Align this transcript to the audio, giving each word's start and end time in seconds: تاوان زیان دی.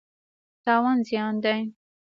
تاوان 0.65 0.97
زیان 1.07 1.35
دی. 1.43 1.61